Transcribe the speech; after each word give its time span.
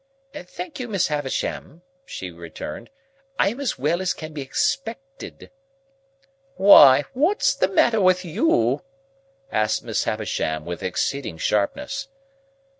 "Thank 0.33 0.79
you, 0.79 0.87
Miss 0.87 1.09
Havisham," 1.09 1.83
she 2.07 2.31
returned, 2.31 2.89
"I 3.37 3.49
am 3.49 3.59
as 3.59 3.77
well 3.77 4.01
as 4.01 4.13
can 4.15 4.33
be 4.33 4.41
expected." 4.41 5.51
"Why, 6.55 7.03
what's 7.13 7.53
the 7.53 7.67
matter 7.67 8.01
with 8.01 8.25
you?" 8.25 8.81
asked 9.51 9.83
Miss 9.83 10.05
Havisham, 10.05 10.65
with 10.65 10.81
exceeding 10.81 11.37
sharpness. 11.37 12.07